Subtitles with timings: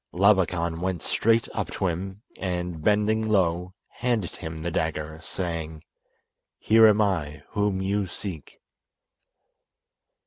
[0.15, 5.83] Labakan went straight up to him, and, bending low, handed him the dagger, saying:
[6.57, 8.57] "Here am I whom you seek."